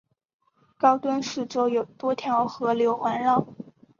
[0.79, 3.53] 高墩四周有多条河流环绕。